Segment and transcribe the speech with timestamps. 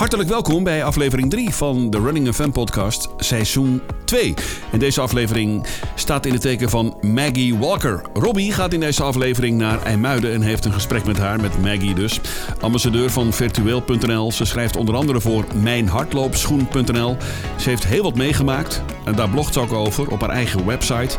[0.00, 4.34] Hartelijk welkom bij aflevering 3 van de Running FM podcast, seizoen 2.
[4.72, 8.02] En deze aflevering staat in het teken van Maggie Walker.
[8.12, 11.94] Robbie gaat in deze aflevering naar IJmuiden en heeft een gesprek met haar, met Maggie
[11.94, 12.20] dus.
[12.60, 14.32] Ambassadeur van virtueel.nl.
[14.32, 17.16] Ze schrijft onder andere voor mijnhardloopschoen.nl.
[17.56, 21.16] Ze heeft heel wat meegemaakt en daar blogt ze ook over op haar eigen website.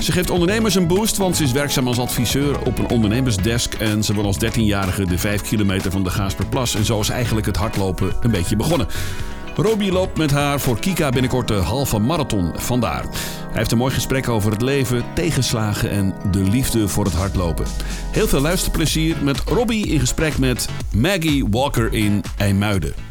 [0.00, 3.74] Ze geeft ondernemers een boost, want ze is werkzaam als adviseur op een ondernemersdesk.
[3.74, 6.74] En ze won als 13-jarige de 5 kilometer van de Gaasperplas.
[6.74, 8.86] En zo is eigenlijk het hardlopen een beetje begonnen.
[9.56, 12.52] Robbie loopt met haar voor Kika binnenkort de halve marathon.
[12.54, 13.02] Vandaar.
[13.02, 17.66] Hij heeft een mooi gesprek over het leven, tegenslagen en de liefde voor het hardlopen.
[18.12, 23.09] Heel veel luisterplezier met Robbie in gesprek met Maggie Walker in IJmuiden.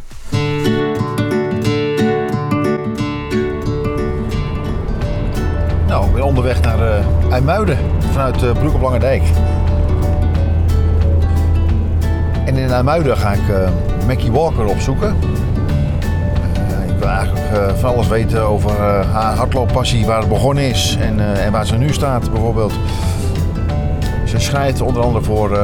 [6.23, 7.77] Onderweg naar uh, IJmuiden
[8.11, 9.23] vanuit uh, Broek op Lange Dijk.
[12.45, 13.69] En in IJmuiden ga ik uh,
[14.07, 15.15] Mackie Walker opzoeken.
[16.87, 18.71] ik wil eigenlijk van alles weten over
[19.11, 22.73] haar hardlooppassie, waar het begonnen is en, en waar ze nu staat bijvoorbeeld.
[24.25, 25.59] Ze schrijft onder andere voor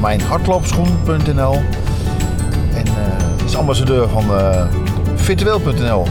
[0.00, 1.54] mijnhardloopschoen.nl
[2.74, 2.84] en
[3.44, 4.24] is ambassadeur van
[5.14, 6.06] virtueel.nl.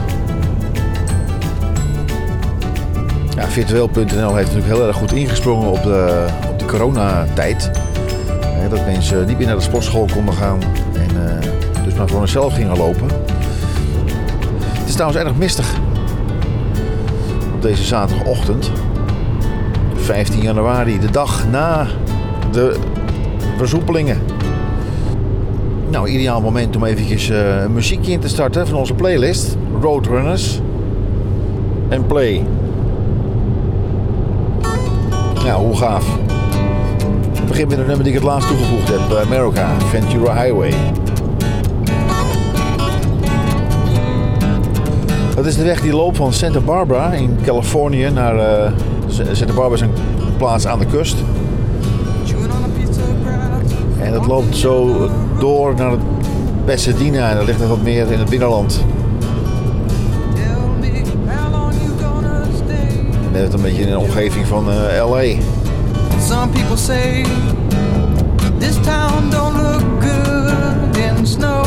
[3.39, 7.71] Ja, virtueel.nl heeft natuurlijk heel erg goed ingesprongen op de, op de coronatijd.
[8.69, 10.59] dat mensen niet meer naar de sportschool konden gaan
[10.93, 13.07] en uh, dus maar voor zichzelf gingen lopen.
[14.71, 15.75] Het is trouwens erg mistig
[17.53, 18.71] op deze zaterdagochtend.
[19.95, 21.87] 15 januari, de dag na
[22.51, 22.79] de
[23.57, 24.21] versoepelingen.
[25.89, 29.57] Nou, ideaal moment om eventjes uh, een muziekje in te starten van onze playlist.
[29.81, 30.61] Roadrunners.
[31.89, 32.45] En play.
[35.49, 36.05] Ja, hoe gaaf.
[37.33, 39.25] Ik begin met een nummer die ik het laatst toegevoegd heb.
[39.25, 40.73] America, Ventura Highway.
[45.35, 48.35] Dat is de weg die loopt van Santa Barbara in Californië naar...
[48.35, 48.71] Uh,
[49.07, 49.93] Santa Barbara is een
[50.37, 51.17] plaats aan de kust.
[54.01, 55.09] En dat loopt zo
[55.39, 55.93] door naar
[56.65, 57.29] Pasadena.
[57.29, 58.83] En dat ligt nog wat meer in het binnenland.
[63.39, 65.23] Net een beetje in de omgeving van uh, LA.
[66.27, 67.25] Some people say
[68.57, 71.65] this town don't look good in snow.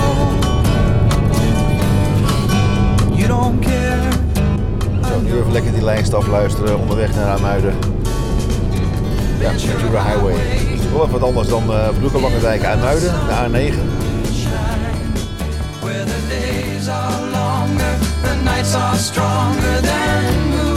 [3.14, 4.00] You don't care.
[5.22, 7.74] Nu even lekker die lijst afluisteren onderweg naar Amuiden.
[9.40, 10.34] Ja, Ventura Highway.
[10.92, 13.74] Wel even wat anders dan uh, Broekenlangendijk Amuiden, de A9.
[15.80, 20.71] Where the days are longer, the nights are stronger than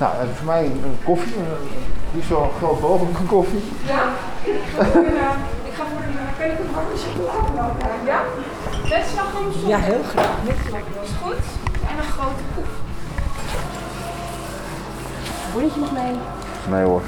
[0.00, 1.34] Nou, en voor mij een koffie,
[2.12, 3.62] niet zo groot mogelijk een koffie.
[3.86, 4.02] Ja,
[4.42, 5.08] ik ga voor de,
[5.64, 7.72] ik ga voor de, kan ik een warme chocolade?
[8.04, 8.20] Ja?
[8.88, 10.30] Met slagroom Ja, heel graag.
[10.44, 11.02] Met slagroom.
[11.02, 11.44] Is goed.
[11.88, 12.66] En een grote koek.
[15.52, 16.14] Bonnetje nog mee?
[16.70, 17.02] Nee hoor.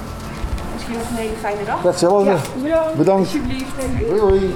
[0.73, 1.83] Misschien nog een hele fijne dag.
[1.83, 2.31] Hetzelfde.
[2.31, 2.97] Ja, bedankt.
[2.97, 3.25] bedankt.
[3.25, 3.73] Alsjeblieft.
[4.09, 4.55] Hoi hoi.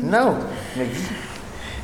[0.00, 0.34] Nou,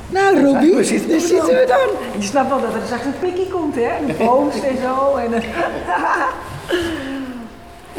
[0.09, 2.21] nou, Robbie, daar zitten we dan.
[2.21, 3.97] Je snapt wel dat er straks een pikkie komt, hè?
[3.99, 5.17] Een post en zo.
[5.17, 5.33] En,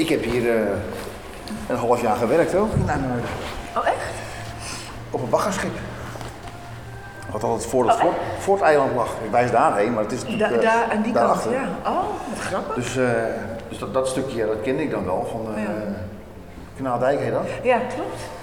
[0.03, 0.69] ik heb hier uh,
[1.67, 3.29] een half jaar gewerkt ook in Nijmegen.
[3.77, 3.95] Oh, echt?
[5.11, 5.77] Op een baggerschip.
[7.31, 9.15] Wat altijd voor het oh, fort, eiland lag.
[9.23, 11.91] Ik wijs daarheen, maar het is da, uh, daar aan die kant, ja.
[11.91, 12.75] Oh, wat grappig.
[12.75, 13.09] Dus, uh,
[13.69, 15.69] dus dat, dat, stukje, dat kende ik dan wel van ja.
[16.75, 17.47] Kanaaldijk heet dat?
[17.63, 18.38] Ja, klopt.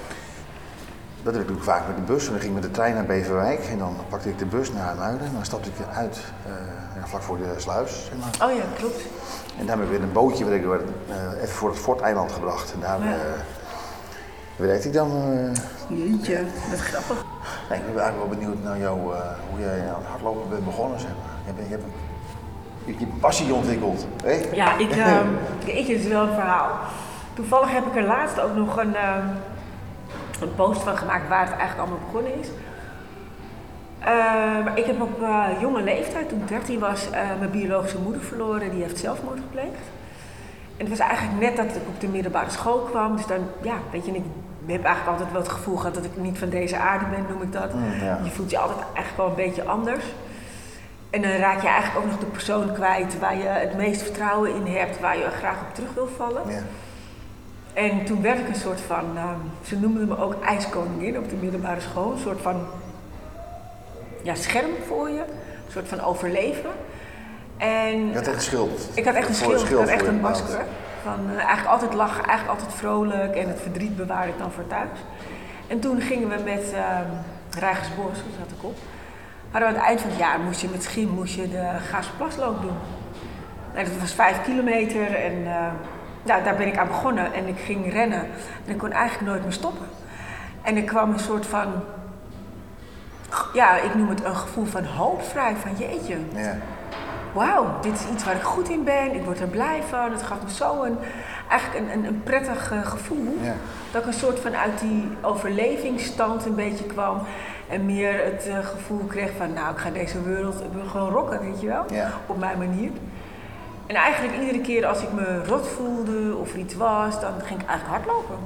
[1.27, 2.27] Dat heb ik ook vaak met de bus.
[2.27, 4.73] En dan ging ik met de trein naar Beverwijk en dan pakte ik de bus
[4.73, 5.27] naar Muiden.
[5.27, 8.05] En dan stapte ik eruit uh, vlak voor de sluis.
[8.05, 8.49] Zeg maar.
[8.49, 9.01] Oh ja, klopt.
[9.59, 12.73] En daar heb ik weer een bootje werd ik uh, even voor het Forteiland gebracht.
[12.73, 13.05] En daar ja.
[13.05, 13.21] uh,
[14.57, 15.11] werkte ik dan.
[15.89, 17.25] Jeetje, wat grappig.
[17.71, 18.99] Nee, ik ben eigenlijk wel benieuwd naar jou,
[19.51, 21.01] hoe jij aan het hardlopen bent begonnen.
[21.01, 21.37] Zeg maar.
[21.45, 21.85] je, hebt, je, hebt
[22.87, 24.07] een, je, passie ontwikkeld.
[24.25, 24.49] Hè?
[24.53, 25.21] Ja, ik, uh,
[25.81, 26.71] ik, het is wel een verhaal.
[27.35, 28.97] Toevallig heb ik er laatst ook nog een
[30.43, 32.49] een post van gemaakt waar het eigenlijk allemaal begonnen is.
[34.01, 37.99] Uh, maar ik heb op uh, jonge leeftijd, toen ik 13 was, uh, mijn biologische
[37.99, 38.71] moeder verloren.
[38.71, 39.85] Die heeft zelfmoord gepleegd.
[40.77, 43.17] En het was eigenlijk net dat ik op de middelbare school kwam.
[43.17, 44.23] Dus dan, ja, weet je, ik
[44.67, 47.43] heb eigenlijk altijd wel het gevoel gehad dat ik niet van deze aarde ben, noem
[47.43, 47.75] ik dat.
[47.75, 48.21] Mm, ja.
[48.25, 50.05] Je voelt je altijd eigenlijk wel een beetje anders.
[51.11, 54.55] En dan raak je eigenlijk ook nog de persoon kwijt waar je het meest vertrouwen
[54.55, 56.43] in hebt, waar je graag op terug wil vallen.
[56.49, 56.63] Ja.
[57.77, 59.31] En toen werd ik een soort van, uh,
[59.65, 62.13] ze noemden me ook ijskoningin op de middelbare school.
[62.13, 62.67] Een soort van
[64.23, 66.71] ja, scherm voor je, een soort van overleven.
[67.59, 68.89] Je had echt een schild.
[68.95, 70.65] Ik had echt een Voor schild, ik had echt een masker.
[71.03, 74.67] Van, eh, eigenlijk altijd lachen, eigenlijk altijd vrolijk en het verdriet bewaarde ik dan voor
[74.67, 74.99] thuis.
[75.67, 77.11] En toen gingen we met ehm
[77.59, 78.77] Rijgersbos, zo zat ik op.
[79.51, 82.63] Hadden we aan het eind van het jaar moest je met moest je de Gaasplasloop
[82.63, 82.77] doen.
[83.75, 85.67] Nou, dat was vijf kilometer en eh,
[86.27, 88.21] nou, daar ben ik aan begonnen en ik ging rennen.
[88.67, 89.87] En ik kon eigenlijk nooit meer stoppen.
[90.63, 91.67] En er kwam een soort van,
[93.53, 95.55] ja, ik noem het een gevoel van hoop vrij.
[95.57, 96.57] Van jeetje, Ja.
[97.33, 100.13] wauw, dit is iets waar ik goed in ben, ik word er blij van.
[100.13, 100.99] Het gaf me zo een,
[101.49, 103.39] eigenlijk een, een, een prettig eh, gevoel.
[103.43, 103.55] Ja.
[103.93, 107.19] Dat ik een soort van uit die overlevingsstand een beetje kwam.
[107.69, 111.61] En meer het eh, gevoel kreeg van, nou, ik ga deze wereld gewoon rocken, weet
[111.61, 111.85] je wel.
[111.93, 112.11] Ja.
[112.27, 112.91] Op mijn manier.
[113.87, 117.61] En eigenlijk iedere keer als ik me rot voelde of er iets was, dan ging
[117.61, 118.37] ik eigenlijk hardlopen.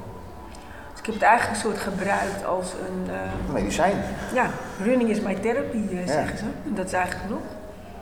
[0.91, 3.97] Dus ik heb het eigenlijk een soort gebruikt als een, eh, Medicijn.
[4.35, 4.47] ja,
[4.83, 6.13] running is my therapy, eh, Ja.
[6.13, 6.45] zeggen ze.
[6.65, 7.43] En dat is eigenlijk genoeg.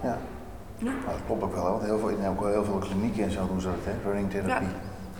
[0.02, 0.16] Ja.
[0.78, 0.84] Ja.
[0.90, 3.30] Nou, dat klopt ook wel, want heel veel, in ook wel heel veel klinieken en
[3.30, 4.08] zo doen ze dat, hè?
[4.10, 4.68] running therapie.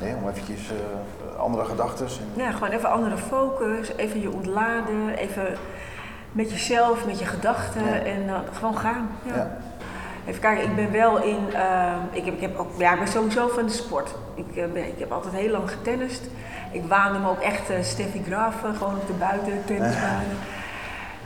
[0.00, 2.06] Nee, om eventjes eh, andere gedachten.
[2.06, 2.42] En...
[2.42, 5.46] Ja, gewoon even andere focus, even je ontladen, even
[6.32, 7.92] met jezelf, met je gedachten Ja.
[8.00, 8.22] en
[8.52, 9.08] gewoon gaan.
[9.22, 9.56] Ja.
[10.24, 10.28] Ja.
[10.30, 13.08] Even kijken, ik ben wel in, ehm, ik, heb, ik, heb ook, ja, ik ben
[13.08, 14.14] sowieso van de sport.
[14.34, 16.22] Ik, eh, ben, ik heb altijd heel lang getennist.
[16.72, 20.36] Ik waande me ook echt uh, Steffi Graf, eh, gewoon op de buitentennisbanen.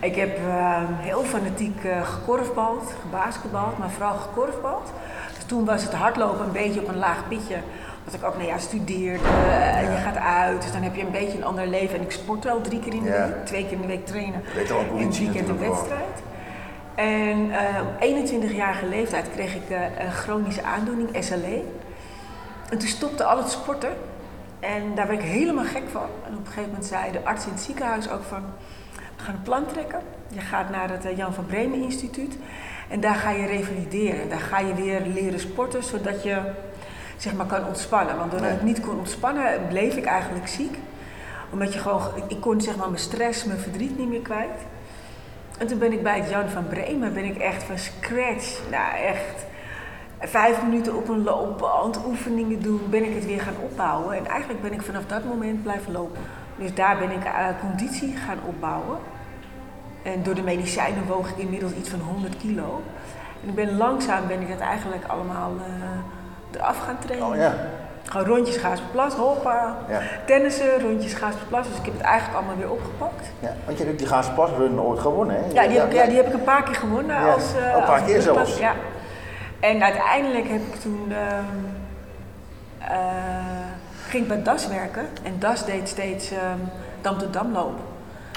[0.01, 4.93] Ik heb ehm, heel fanatiek eh, gekorfbald, gebasketbald, maar vooral gekorfbald.
[5.35, 7.57] Dus toen was het hardlopen een beetje op een laag pitje.
[8.05, 9.29] Dat ik ook, nou ja, studeerde
[9.75, 10.63] en je gaat uit.
[10.63, 11.97] Dus dan heb je een beetje een ander leven.
[11.99, 13.27] En ik sport wel drie keer in de Ja.
[13.27, 14.43] week, twee keer in de week trainen.
[14.55, 15.71] Weet al een en een natuurlijk wel.
[15.71, 16.23] wedstrijd.
[16.95, 21.63] En eh, op 21-jarige leeftijd kreeg ik eh, een chronische aandoening, SLE.
[22.71, 23.93] En toen stopte al het sporten.
[24.61, 26.07] En daar werd ik helemaal gek van.
[26.27, 28.43] En op een gegeven moment zei de arts in het ziekenhuis ook van...
[29.17, 30.01] We gaan een plan trekken.
[30.29, 32.37] Je gaat naar het eh, Jan van Bremen Instituut.
[32.89, 34.29] En daar ga je revalideren.
[34.29, 36.41] Daar ga je weer leren sporten, zodat je
[37.17, 38.17] zeg maar, kan ontspannen.
[38.17, 38.59] Want doordat Nee.
[38.59, 40.79] ik niet kon ontspannen, bleef ik eigenlijk ziek.
[41.53, 42.03] Omdat je gewoon...
[42.15, 44.61] Ik, ik kon zeg maar, mijn stress, mijn verdriet niet meer kwijt.
[45.63, 48.95] En toen ben ik bij het Jan van Bremen, ben ik echt van scratch, nou
[48.95, 49.47] echt
[50.21, 54.17] vijf minuten op een loopband, oefeningen doen, ben ik het weer gaan opbouwen.
[54.17, 56.21] En eigenlijk ben ik vanaf dat moment blijven lopen.
[56.59, 58.99] Dus daar ben ik eh, conditie gaan opbouwen.
[60.03, 62.83] En door de medicijnen woog ik inmiddels iets van 100 kilo.
[63.43, 67.53] En ik ben langzaam ben ik het eigenlijk allemaal eh, eraf gaan trainen.
[67.53, 67.82] Oh.
[68.13, 69.77] Gewoon rondjes Gaasperplas, hoppa.
[69.89, 70.01] Ja.
[70.27, 71.69] Tennissen, rondjes Gaasperplas.
[71.69, 73.27] Dus ik heb het eigenlijk allemaal weer opgepakt.
[73.39, 73.55] ja.
[73.67, 75.53] Want je hebt die Gaanse Plasrun ooit gewonnen, hè?
[75.53, 77.33] Ja, die heb, ik, ja, die heb ik een paar keer gewonnen.
[77.33, 78.59] Als, eh, een paar als keer zelfs.
[78.59, 78.75] Ja.
[79.61, 81.13] En uiteindelijk heb ik toen...
[81.13, 81.59] ehm,
[82.79, 82.99] eh,
[84.09, 85.07] ging ik bij DAS werken.
[85.23, 86.59] En DAS deed steeds ehm,
[87.01, 87.85] Dam tot Dam lopen.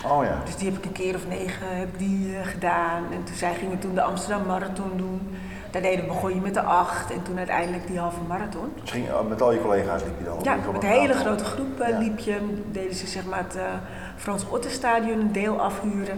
[0.05, 0.41] Oh ja.
[0.45, 3.03] Dus die heb ik een keer of negen heb die, eh, gedaan.
[3.11, 5.37] En toen zij gingen toen de Amsterdam Marathon doen.
[5.75, 7.11] Daar deden, begon je met de acht.
[7.11, 8.73] En toen uiteindelijk die halve marathon.
[8.81, 10.37] Misschien eh, met al je collega's liep je dan?
[10.43, 11.97] Ja, met een hele grote groep eh, Ja.
[11.97, 12.61] liep je.
[12.71, 13.63] Deden ze zeg maar het eh,
[14.17, 16.17] Frans Ottenstadion een deel afhuren.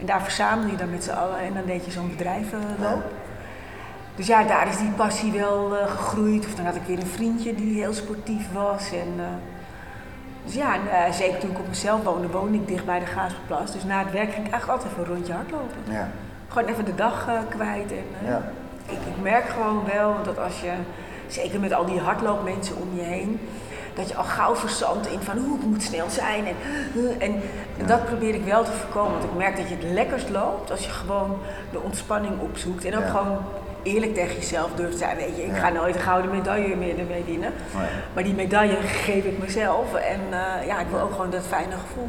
[0.00, 3.02] En daar verzamelde je dan met z'n allen en dan deed je zo'n bedrijvenloop.
[4.16, 6.46] Dus ja, daar is die passie wel eh, gegroeid.
[6.46, 8.92] Of dan had ik weer een vriendje die heel sportief was.
[8.92, 9.24] En, eh,
[10.44, 13.06] dus ja, en, eh, zeker toen ik op mezelf woonde, woonde ik dicht bij de
[13.06, 13.72] Gaasperplas.
[13.72, 15.76] Dus na het werk ging ik eigenlijk altijd even een rondje hardlopen.
[15.90, 16.08] Ja.
[16.48, 17.90] Gewoon even de dag eh, kwijt.
[17.92, 18.42] En, eh, Ja.
[18.88, 20.72] Ik, ik merk gewoon wel dat als je,
[21.26, 23.40] zeker met al die hardloopmensen om je heen,
[23.94, 26.44] dat je al gauw verzandt in van hoe ik moet snel zijn.
[26.46, 26.54] En,
[27.18, 27.42] en
[27.86, 29.12] dat probeer ik wel te voorkomen.
[29.12, 31.36] Want ik merk dat je het lekkerst loopt als je gewoon
[31.72, 32.84] de ontspanning opzoekt.
[32.84, 33.08] En ook Ja.
[33.10, 33.38] gewoon
[33.82, 35.16] eerlijk tegen jezelf durft te zijn.
[35.16, 35.60] Weet je, ik Ja.
[35.60, 37.52] ga nooit een gouden medaille meer ermee winnen.
[37.76, 37.88] Nee.
[38.14, 39.94] Maar die medaille geef ik mezelf.
[39.94, 42.08] En eh, ja, ik wil ook gewoon dat fijne gevoel.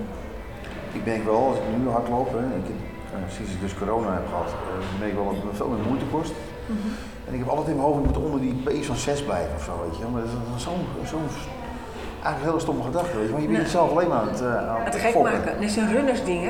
[0.92, 2.66] Ik merk wel, als ik nu hardloop, hè, ik,
[3.14, 5.68] eh, sinds ik dus corona heb gehad, eh, merk ik wel dat het me veel
[5.68, 6.32] meer moeite kost.
[6.70, 6.88] Mhm.
[7.28, 9.56] En ik heb altijd in mijn hoofd, ik moet onder die pace van 6 blijven
[9.56, 10.04] of zo, weet je.
[10.14, 11.28] Maar dat is zo'n,
[12.24, 13.32] eigenlijk een hele stomme gedachte, weet je.
[13.32, 15.32] Want je bent jezelf alleen maar aan het, uh, aan Het gek fokken.
[15.34, 15.54] maken.
[15.54, 16.50] Dat is een runnersding, hè?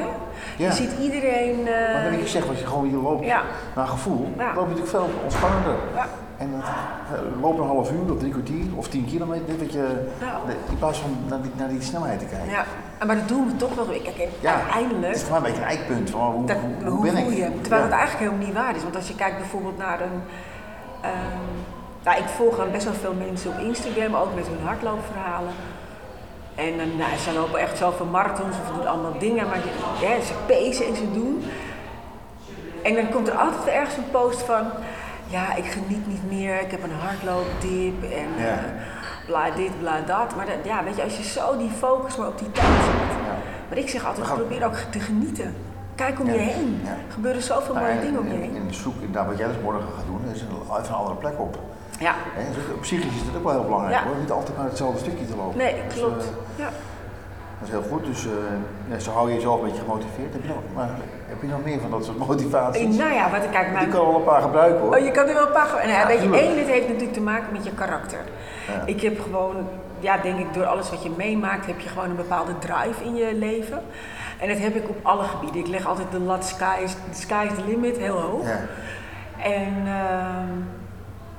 [0.58, 0.68] Ja.
[0.68, 1.68] Je ziet iedereen...
[1.68, 3.42] eh, Maar dan heb je gezegd, als je gewoon hier loopt Ja.
[3.76, 4.46] naar gevoel, Ja.
[4.56, 5.76] loop je natuurlijk veel ontspannender.
[6.40, 9.72] En dat, eh, loop een half uur of drie kwartier of tien kilometer, net wat
[9.74, 10.40] je, Ja.
[10.70, 12.50] in plaats van naar die, naar die snelheid te kijken.
[12.50, 12.66] Ja,
[13.06, 13.86] maar dat doen we toch wel.
[13.86, 15.14] Kijk, en Ja, uiteindelijk...
[15.14, 17.30] Het is mij een beetje een eikpunt van hoe, Dat, hoe, hoe, ben ik?
[17.30, 17.62] je?
[17.62, 18.84] Terwijl het eigenlijk helemaal niet waar is.
[18.84, 20.22] Want als je kijkt bijvoorbeeld naar een.
[21.02, 21.48] ehm,
[22.04, 25.54] nou, ik volg dan best wel veel mensen op Instagram, ook met hun hardloopverhalen.
[26.56, 29.60] En dan, nou, ze lopen echt zoveel marathons of doen allemaal dingen, maar
[30.02, 31.44] ja, ze pacen en ze doen.
[32.84, 34.66] En dan komt er altijd ergens een post van.
[35.30, 38.48] Ja, ik geniet niet meer, ik heb een hardloopdip en Ja.
[38.48, 38.64] eh,
[39.26, 40.36] bla dit, bla dat.
[40.36, 43.18] Maar dat, ja, weet je, als je zo die focus maar op die tijd zet.
[43.26, 43.36] Ja.
[43.70, 45.56] Maar ik zeg altijd, probeer ook te genieten.
[45.96, 46.82] Kijk om je heen.
[46.84, 46.90] Ja.
[46.90, 48.56] Er gebeuren zoveel Nou, mooie en- dingen om je en- heen.
[48.68, 50.48] En zoek inderdaad wat jij dus morgen gaat doen, is een,
[50.88, 51.60] een andere plek op.
[52.00, 54.16] Ja, Hè, dus psychisch is het ook wel heel belangrijk hoor.
[54.20, 55.58] Niet altijd naar hetzelfde stukje te lopen.
[55.58, 56.24] nee, Dus, klopt.
[56.24, 56.70] eh, Ja.
[57.60, 58.06] Dat is heel goed.
[58.06, 58.32] Dus eh,
[58.90, 60.34] ja, zo hou je jezelf een beetje gemotiveerd.
[60.34, 60.90] Heb je nog, maar
[61.28, 62.98] heb je nog meer van dat soort motivaties?
[62.98, 63.90] Nou ja, wat ik kijk, Die mijn...
[63.90, 64.96] kan wel een paar gebruiken hoor.
[64.96, 65.66] Oh, je kan er wel een paar...
[65.66, 68.20] ge- En, ja, weet je, één, dit heeft natuurlijk te maken met je karakter.
[68.68, 68.82] Ja.
[68.86, 69.56] Ik heb gewoon,
[70.00, 73.16] ja, denk ik, door alles wat je meemaakt, heb je gewoon een bepaalde drive in
[73.16, 73.82] je leven.
[74.40, 75.62] En dat heb ik op alle gebieden.
[75.62, 78.44] Ik leg altijd de lat sky is, the sky is the limit heel hoog.
[78.48, 78.60] Ja.
[79.44, 80.48] En, ehm,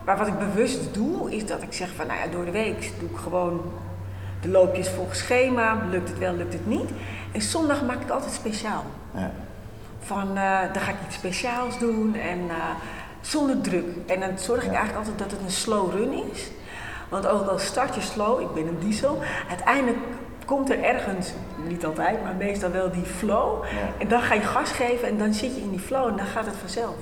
[0.05, 2.93] maar wat ik bewust doe, is dat ik zeg van, nou ja, door de week
[2.99, 3.61] doe ik gewoon
[4.41, 5.79] de loopjes volgens schema.
[5.91, 6.91] Lukt het wel, lukt het niet.
[7.33, 8.85] En zondag maak ik altijd speciaal.
[9.15, 9.31] Ja.
[10.01, 12.57] Van, eh, dan ga ik iets speciaals doen en eh,
[13.21, 13.87] zonder druk.
[14.07, 14.77] En dan zorg ik Ja.
[14.79, 16.51] eigenlijk altijd dat het een slow run is.
[17.09, 19.19] Want ook al start je slow, ik ben een diesel,
[19.49, 19.99] uiteindelijk
[20.47, 21.33] komt er ergens,
[21.69, 23.65] niet altijd, maar meestal wel die flow.
[23.65, 23.69] Ja.
[23.99, 26.27] En dan ga je gas geven en dan zit je in die flow en dan
[26.27, 26.95] gaat het vanzelf.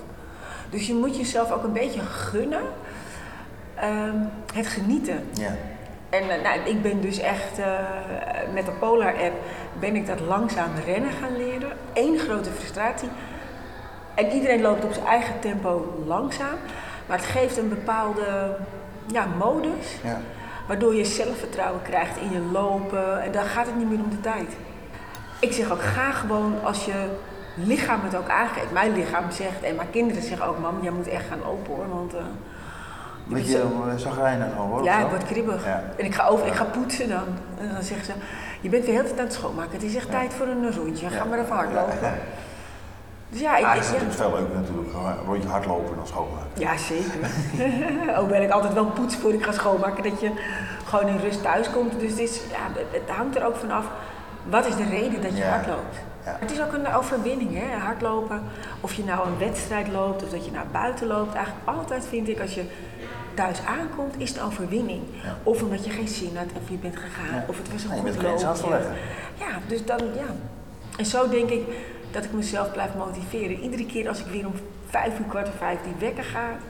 [0.71, 2.62] Dus je moet jezelf ook een beetje gunnen,
[3.75, 4.16] ehm,
[4.54, 5.25] het genieten.
[5.33, 5.52] Ja.
[6.11, 7.67] En eh, nou, ik ben dus echt, eh,
[8.53, 9.35] met de Polar app,
[9.79, 11.73] ben ik dat langzaam rennen gaan leren.
[11.93, 13.09] Eén grote frustratie.
[14.15, 16.57] En iedereen loopt op zijn eigen tempo langzaam.
[17.07, 18.57] Maar het geeft een bepaalde
[19.07, 19.97] ja, modus.
[20.03, 20.21] Ja.
[20.67, 23.23] Waardoor je zelfvertrouwen krijgt in je lopen.
[23.23, 24.57] En dan gaat het niet meer om de tijd.
[25.41, 27.09] Ik zeg ook, ga gewoon als je
[27.55, 28.73] lichaam het ook aangeeft.
[28.73, 31.88] Mijn lichaam zegt, en mijn kinderen zeggen ook, mam, jij moet echt gaan lopen hoor.
[31.88, 32.21] Want eh,
[33.28, 34.82] je bent Beetje uh, zagrijnig gewoon hoor.
[34.85, 35.08] ja, ik zo?
[35.08, 35.64] word kribbig.
[35.64, 35.82] Ja.
[35.97, 37.25] En ik ga, over, ik ga poetsen dan.
[37.61, 38.12] En dan zeggen ze,
[38.61, 39.73] je bent de tijd aan het schoonmaken.
[39.73, 41.08] Het is echt tijd voor een rondje.
[41.11, 41.94] Ga maar even hardlopen.
[43.30, 44.88] Dus ja, ik, Ah, het is natuurlijk veel leuker natuurlijk.
[44.94, 46.49] Een rondje hardlopen dan schoonmaken.
[46.61, 47.20] ja, zeker.
[48.18, 50.02] Ook ben ik altijd wel poetsen voor ik ga schoonmaken.
[50.02, 50.30] Dat je
[50.85, 52.00] gewoon in rust thuis komt.
[52.00, 53.87] Dus het, is, ja, het hangt er ook vanaf.
[54.50, 55.49] Wat is de reden dat je Ja.
[55.50, 55.97] hardloopt?
[56.25, 56.37] Ja.
[56.40, 57.76] Het is ook een overwinning, hè?
[57.76, 58.42] hardlopen.
[58.80, 61.35] Of je nou een wedstrijd loopt of dat je naar buiten loopt.
[61.35, 62.64] Eigenlijk altijd vind ik als je
[63.38, 65.02] thuis aankomt, is het een overwinning.
[65.23, 65.37] Ja.
[65.42, 67.45] Of omdat je geen zin had, of je bent gegaan, Ja.
[67.49, 68.87] of het was een goed loopje.
[69.38, 70.30] Ja, dus dan, ja.
[70.99, 71.62] En zo denk ik
[72.11, 73.61] dat ik mezelf blijf motiveren.
[73.61, 74.52] Iedere keer als ik weer om
[74.90, 76.61] vijf uur, kwart over vijf die wekker gaat.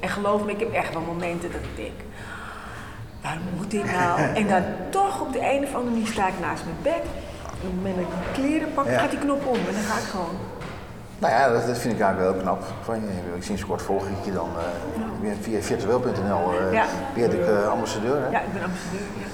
[0.00, 1.98] En geloof me, ik heb echt wel momenten dat ik denk,
[3.22, 4.20] waarom moet dit nou?
[4.40, 7.02] En dan toch op de een of andere manier sta ik naast mijn bed.
[7.44, 8.98] Op het moment dat ik mijn kleren pak, Ja.
[8.98, 10.36] gaat die knop om en dan ga ik gewoon.
[11.18, 12.62] Nou ja, dat, dat vind ik eigenlijk wel heel knap.
[12.82, 13.36] Van je.
[13.36, 14.48] Ik sinds kort volg ik je dan
[15.22, 16.50] eh, via virtueel.nl.
[16.60, 16.84] eh Ja.
[17.14, 18.16] ben ik eh, ambassadeur.
[18.22, 18.28] Hè?
[18.30, 19.00] Ja, ik ben ambassadeur.
[19.18, 19.26] Ja.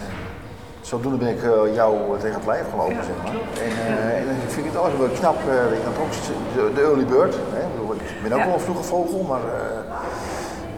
[0.80, 3.32] Zodoende ben ik eh, jou tegen het lijf gelopen, Ja, zeg maar.
[3.66, 6.10] En, eh, en dan vind ik het altijd wel knap eh, dat je dan toch
[6.54, 7.34] de, de early bird.
[7.54, 7.60] Hè?
[7.66, 9.80] Ik, bedoel, ik ben ook wel een vroege vogel, maar, eh,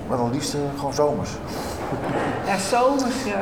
[0.09, 1.31] maar dan liefst eh, gewoon zomers.
[2.47, 3.39] Ja, zomers, eh, ja.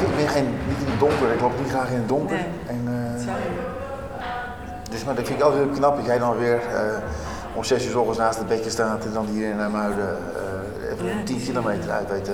[0.00, 2.36] Je, ik ben geen, niet in het donker, ik loop niet graag in het donker.
[2.36, 2.46] Nee.
[2.76, 3.32] En, eh.
[4.90, 6.82] Dus maar dat vind ik altijd heel knap dat jij dan weer eh,
[7.54, 10.92] om zes uur s ochtends naast het bedje staat en dan hier in Muiden eh
[10.92, 12.24] even Ja, 10 dat is- kilometer uit weet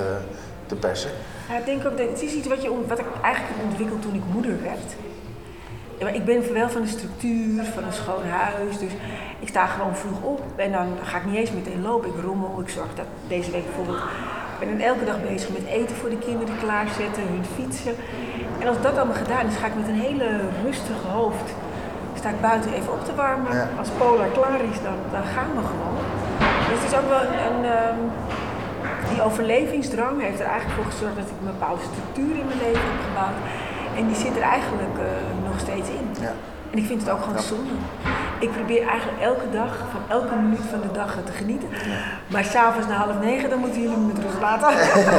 [0.67, 1.11] te, persen.
[1.49, 4.03] Ja, ik denk ook dat het is iets wat, je, wat ik eigenlijk heb ontwikkeld
[4.03, 4.89] toen ik moeder werd.
[5.99, 8.79] Ja, maar ik ben wel van de structuur, van een schoon huis.
[8.79, 8.93] Dus
[9.39, 12.09] ik sta gewoon vroeg op en dan ga ik niet eens meteen lopen.
[12.09, 13.99] Ik rommel, ik zorg dat deze week bijvoorbeeld.
[14.53, 17.95] Ik ben dan elke dag bezig met eten voor de kinderen klaarzetten, hun fietsen.
[18.61, 20.29] En als dat allemaal gedaan is, ga ik met een hele
[20.65, 21.49] rustige hoofd.
[22.18, 23.52] Sta ik buiten even op te warmen.
[23.56, 23.68] Ja.
[23.78, 25.96] Als Polar klaar is, dan, dan gaan we gewoon.
[26.68, 27.37] Dus het is ook wel een.
[27.50, 28.00] een ehm,
[29.11, 32.87] die overlevingsdrang heeft er eigenlijk voor gezorgd dat ik een bepaalde structuur in mijn leven
[32.92, 33.38] heb gebouwd.
[33.99, 35.11] En die zit er eigenlijk eh,
[35.49, 36.06] nog steeds in.
[36.26, 36.32] Ja.
[36.73, 37.50] En ik vind het ook gewoon Ja.
[37.54, 37.75] zonde.
[38.46, 41.68] Ik probeer eigenlijk elke dag, van elke minuut van de dag te genieten.
[42.32, 44.68] Maar s'avonds na half negen, dan moeten jullie me met rust laten.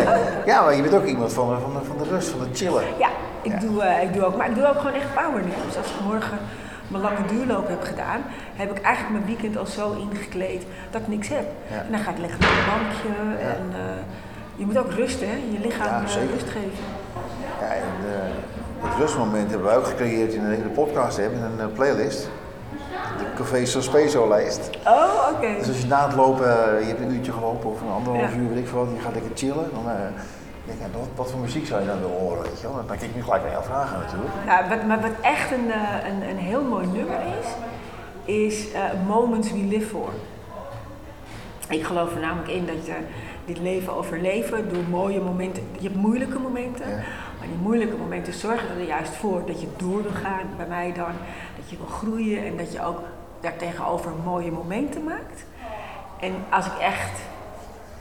[0.51, 2.57] Ja, maar je bent ook iemand van, de- van, de, van de rust, van het
[2.57, 2.83] chillen.
[2.97, 3.09] ja,
[3.41, 3.59] ik, Ja.
[3.59, 5.73] Doe, eh, ik doe ook, maar ik doe ook gewoon echt powernaps.
[5.81, 6.37] Als ik morgen
[6.87, 8.21] mijn lange duurloop heb gedaan,
[8.55, 11.45] heb ik eigenlijk mijn weekend al zo ingekleed dat ik niks heb.
[11.71, 11.77] Ja.
[11.77, 14.01] En dan ga ik liggen op een bankje en eh,
[14.55, 15.35] je moet ook rusten, hè?
[15.35, 16.29] je lichaam Ja, eh, zeker.
[16.31, 16.71] rust geven.
[17.61, 21.59] Ja, en eh, het rustmoment hebben wij ook gecreëerd in de hele podcast, hè, met
[21.59, 22.29] een playlist.
[23.17, 24.69] De Café Sospeso lijst.
[24.85, 25.55] Oh, oké.
[25.57, 26.47] Dus als je na het lopen,
[26.79, 29.31] je hebt een uurtje gelopen of een anderhalf uur, weet ik veel, je gaat lekker
[29.35, 29.69] chillen.
[29.73, 29.85] Dan
[30.67, 32.75] denk ik, ja, wat, wat voor muziek zou je dan willen horen, weet je wel?
[32.75, 34.33] Dan kijk ik nu gelijk naar jou vragen natuurlijk.
[34.45, 37.47] Nou, wat, maar wat echt een, eh, een, een heel mooi nummer is,
[38.25, 40.09] is eh, Moments We Live For.
[41.69, 42.93] Ik geloof er namelijk in dat je
[43.45, 45.63] dit leven overleven door mooie momenten.
[45.79, 46.95] Je hebt moeilijke momenten, Ja.
[47.39, 50.93] maar die moeilijke momenten zorgen er juist voor dat je door wil gaan, bij mij
[50.93, 51.11] dan.
[51.57, 52.99] Dat je wil groeien en dat je ook
[53.41, 55.45] daartegenover mooie momenten maakt.
[56.19, 57.19] En als ik echt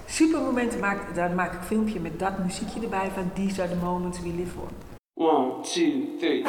[0.06, 3.70] super momenten maak, daar maak ik een filmpje met dat muziekje erbij van These are
[3.70, 4.68] the moments we live for.
[5.14, 6.44] One, two, three.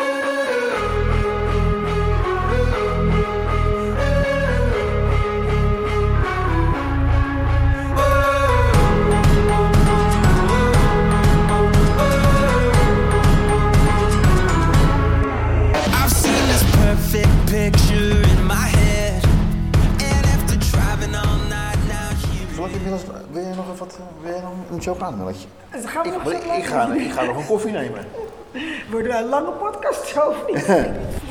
[15.93, 17.96] I've seen this perfect picture
[22.88, 25.48] Gilles, wil jij nog, wat, eh, wil jij nog een chocolademelletje?
[25.72, 28.06] Dus gaan we ik, nog ik, ik, ga, ik ga nog een koffie nemen.
[28.91, 30.65] Wordt een lange podcast, of niet?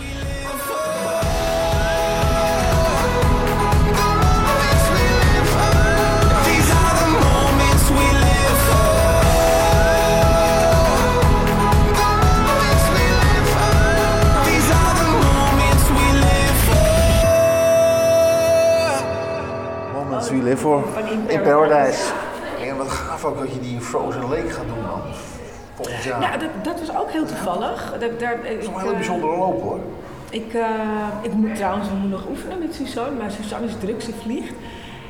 [20.31, 20.85] Moments we live for.
[20.93, 22.13] Van In In Paradise.
[22.61, 25.01] En wat gaaf ook dat je die Frozen Lake gaat doen dan.
[25.75, 26.21] Volgend jaar.
[26.21, 27.95] Ja, dat, dat was ook heel toevallig.
[28.01, 29.81] Dat, daar, dat is wel een hele eh, bijzondere loop hoor.
[30.31, 30.71] Ik, eh,
[31.23, 34.55] ik moet trouwens ik moet nog oefenen met Suzanne, maar Suzanne is druk, ze vliegt.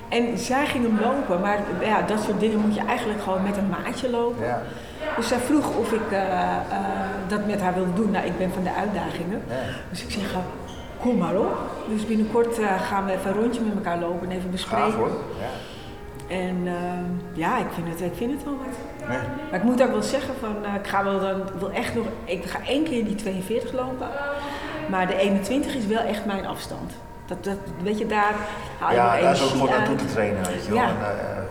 [0.09, 3.57] En zij ging hem lopen, maar ja, dat soort dingen moet je eigenlijk gewoon met
[3.57, 4.45] een maatje lopen.
[4.45, 4.63] Ja.
[5.17, 6.21] Dus zij vroeg of ik eh,
[7.29, 8.11] dat met haar wilde doen.
[8.11, 9.43] Nou, ik ben van de uitdagingen.
[9.49, 9.55] Ja.
[9.91, 10.35] Dus ik zeg,
[11.01, 11.57] kom maar op.
[11.89, 14.93] Dus binnenkort eh, gaan we even een rondje met elkaar lopen en even bespreken.
[14.93, 15.11] Hoor.
[15.41, 15.47] Ja.
[16.29, 16.75] En eh,
[17.33, 19.09] ja, ik vind, het, ik vind het wel wat.
[19.09, 19.19] Nee.
[19.51, 21.95] Maar ik moet ook wel zeggen van, eh, ik ga wel dan, ik wil echt
[21.95, 24.09] nog, ik ga één keer die 42 lopen.
[24.91, 26.93] Maar de 21 is wel echt mijn afstand.
[27.27, 28.35] Dat, dat, weet je, daar
[28.79, 29.99] haal je Ja, daar is ook gewoon naartoe uit.
[29.99, 30.81] te trainen, weet je wel.
[30.81, 30.89] Ja.
[30.89, 31.43] En, eh,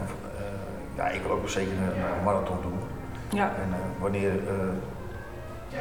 [0.96, 2.80] ja, ik wil ook zeker een, marathon doen.
[3.30, 4.32] Ja, En wanneer,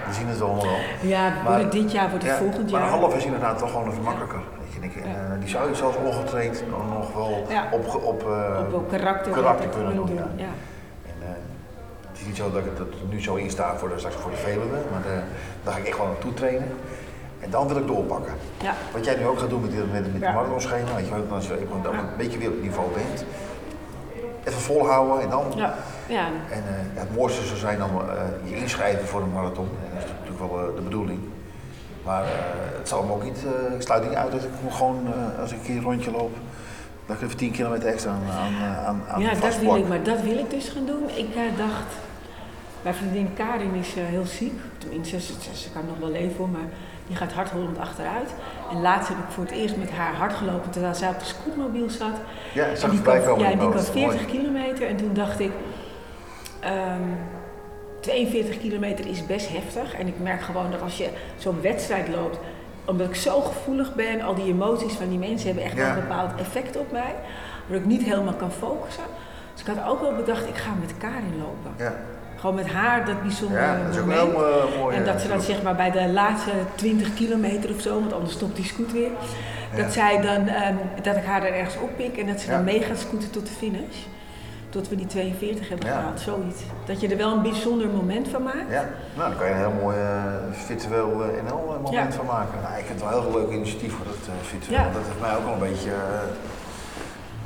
[0.07, 0.77] we zien het allemaal wel.
[1.01, 2.93] ja Maar- wordt het dit jaar, wordt het Ja, volgend maar jaar.
[2.93, 4.41] een half is inderdaad toch gewoon even makkelijker.
[4.81, 5.01] Weet je.
[5.01, 9.69] En eh, die zou je zelfs ongetraind nog wel op, op, eh, op, karakter, karakter
[9.69, 10.15] kunnen doen.
[10.15, 10.45] Ja.
[11.07, 11.29] En, eh,
[12.11, 14.15] het is niet zo dat ik het er nu zo in sta voor de, straks
[14.17, 15.03] voor de Veluwe, maar
[15.65, 16.69] daar ga ik echt gewoon naartoe trainen.
[17.41, 18.33] En dan wil ik doorpakken.
[18.63, 18.73] Ja.
[18.93, 20.33] Wat jij nu ook gaat doen met, die- met, met Ja.
[20.33, 23.25] marathonschema, weet je als je een beetje weer op het niveau bent.
[24.45, 25.45] Even volhouden en dan.
[25.57, 25.75] Ja.
[26.09, 26.27] Ja.
[26.51, 29.69] En eh, ja, het mooiste zou zijn dan eh, je inschrijven voor een marathon.
[29.85, 31.21] En dat is natuurlijk wel eh, de bedoeling.
[32.05, 32.25] Maar
[32.79, 35.07] het zal me ook niet, ik sluit niet uit dat ik gewoon,
[35.41, 36.37] als ik een keer een rondje loop,
[37.07, 40.03] dat ik even 10 kilometer extra aan, aan, aan, aan ja, dat wil ik, maar
[40.03, 41.09] dat wil ik dus gaan doen.
[41.15, 41.95] Ik dacht,
[42.83, 44.61] mijn vriendin Karin is heel ziek.
[44.79, 46.69] Tenminste, ze, ze, ze kan nog wel leven hoor, maar
[47.07, 48.31] die gaat hardhollend achteruit.
[48.71, 51.25] En laatst heb ik voor het eerst met haar hard gelopen terwijl zij op de
[51.25, 52.17] scootmobiel zat.
[52.55, 53.95] Ja, zag En die kan, ja, die kan post.
[53.95, 54.11] Mooi.
[54.11, 54.89] 40 kilometer.
[54.89, 55.53] En toen dacht ik,
[56.65, 57.09] ehm,
[58.01, 59.95] 42 kilometer is best heftig.
[59.95, 62.39] En ik merk gewoon dat als je zo'n wedstrijd loopt,
[62.85, 65.95] omdat ik zo gevoelig ben, al die emoties van die mensen hebben echt wel Ja.
[65.95, 67.15] een bepaald effect op mij.
[67.61, 69.05] Waardoor ik niet helemaal kan focussen.
[69.53, 71.85] Dus ik had ook wel bedacht, ik ga met Karin lopen.
[71.85, 71.95] Ja,
[72.37, 74.33] Gewoon met haar dat bijzondere ja dat is ook een moment.
[74.37, 74.97] heel eh, mooi.
[74.97, 78.13] En dat eh, ze dan zeg maar bij de laatste 20 kilometer of zo, want
[78.13, 79.11] anders stopt die scoot weer.
[79.77, 82.83] Dat, zij dan, ehm, dat ik haar er ergens oppik en dat ze dan mee
[82.83, 83.97] gaat scooten tot de finish.
[84.75, 85.95] Tot we die 42 hebben Ja.
[85.97, 86.63] gehaald, zoiets.
[86.87, 88.71] Dat je er wel een bijzonder moment van maakt.
[88.71, 88.85] Ja,
[89.17, 92.11] nou, daar kan je een heel mooi eh, virtueel eh, NL-moment Ja.
[92.13, 92.59] van maken.
[92.63, 94.79] Nou, ik vind het wel een heel leuk initiatief voor dat uh, virtueel.
[94.79, 94.85] Ja.
[94.93, 95.97] Dat heeft mij ook wel een beetje eh,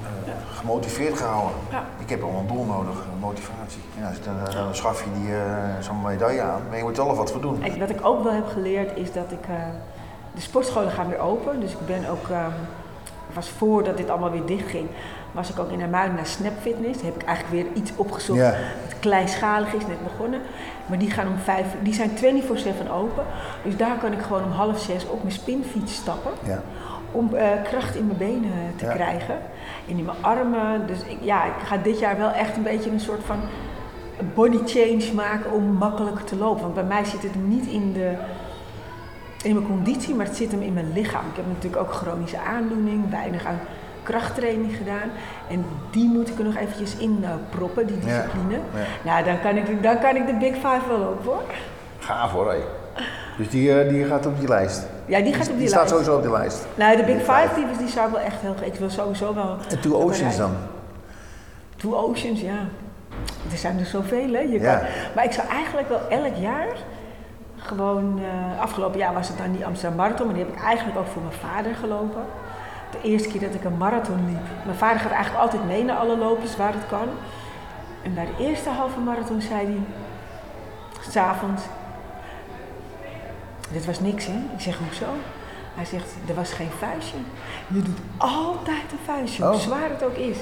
[0.04, 1.56] eh, gemotiveerd gehouden.
[1.70, 1.84] Ja.
[1.98, 3.80] Ik heb wel een doel nodig, een motivatie.
[4.00, 5.42] Ja, dus dan, eh, dan schaf je die, eh,
[5.80, 7.62] zo'n medaille aan, maar je moet er wel wat voor doen.
[7.62, 9.44] En wat ik ook wel heb geleerd is dat ik.
[9.48, 9.54] eh,
[10.34, 11.60] de sportscholen gaan weer open.
[11.60, 12.28] Dus ik ben ook.
[12.28, 12.50] ehm,
[13.34, 14.88] was voordat dit allemaal weer dicht ging,
[15.32, 16.96] was ik ook in Hermuiden naar Snap Fitness.
[17.02, 18.38] Daar heb ik eigenlijk weer iets opgezocht.
[18.38, 18.52] Ja.
[18.54, 20.40] Het kleinschalig is net begonnen.
[20.86, 21.66] Maar die gaan om vijf.
[21.82, 23.24] Die zijn 24-7 open.
[23.64, 26.30] Dus daar kan ik gewoon om half zes op mijn spinfiets stappen.
[26.42, 26.62] Ja.
[27.12, 28.92] Om eh, kracht in mijn benen te Ja.
[28.92, 29.34] krijgen.
[29.88, 30.86] En in mijn armen.
[30.86, 33.36] Dus ik, ja, ik ga dit jaar wel echt een beetje een soort van
[34.34, 36.62] body change maken om makkelijker te lopen.
[36.62, 38.12] Want bij mij zit het niet in, de,
[39.42, 41.24] in mijn conditie, maar het zit hem in mijn lichaam.
[41.30, 43.58] Ik heb natuurlijk ook chronische aandoening, weinig aan
[44.12, 45.10] krachttraining gedaan.
[45.50, 48.54] En die moet ik er nog eventjes in eh, proppen, die discipline.
[48.54, 48.60] Ja.
[49.12, 51.42] Nou, dan kan, ik, dan kan ik de Big Five wel op hoor.
[51.98, 52.58] Gaaf hoor, hé.
[53.38, 54.86] Dus die, eh, die gaat op die lijst.
[55.06, 55.90] Ja, die gaat op die, Die staat lijst.
[55.92, 56.66] sowieso op die lijst.
[56.74, 57.66] Nou, de Big Big Five, Five.
[57.68, 58.54] die, die zou wel echt heel...
[58.62, 59.56] Ik wil sowieso wel...
[59.70, 60.50] En Two Oceans dan?
[61.76, 62.56] Two Oceans, ja.
[63.52, 64.38] Er zijn er zoveel, hè.
[64.40, 64.76] Je Ja.
[64.76, 66.66] kan, maar ik zou eigenlijk wel elk jaar
[67.56, 68.20] gewoon...
[68.22, 71.06] eh, afgelopen jaar was het dan die Amsterdam Marathon, maar die heb ik eigenlijk ook
[71.06, 72.22] voor mijn vader gelopen.
[72.90, 74.64] De eerste keer dat ik een marathon liep.
[74.64, 77.08] Mijn vader gaat eigenlijk altijd mee naar alle lopers waar het kan.
[78.02, 79.80] En bij de eerste halve marathon zei hij...
[81.10, 81.62] S'avonds...
[83.72, 84.32] Dit was niks, hè?
[84.54, 85.06] Ik zeg, hoezo?
[85.74, 87.16] Hij zegt, er was geen vuistje.
[87.66, 89.58] Je doet altijd een vuistje, hoe Oh.
[89.60, 90.36] zwaar het ook is.